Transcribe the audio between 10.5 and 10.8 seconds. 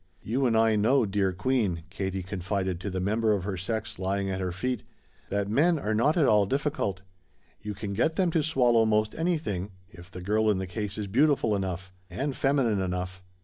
the